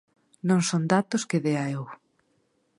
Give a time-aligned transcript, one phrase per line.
[0.49, 1.83] Non son datos que dea eu.